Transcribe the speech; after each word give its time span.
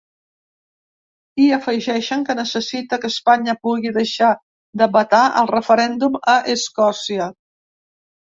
I 1.47 1.49
afegeixen 1.57 2.23
que 2.29 2.35
necessita 2.39 2.99
que 3.03 3.11
“Espanya 3.13 3.55
pugui 3.67 3.93
deixar 3.99 4.31
de 4.83 4.89
vetar 4.97 5.21
el 5.43 5.49
referèndum 5.53 6.17
a 6.33 6.35
Escòcia”. 6.57 7.29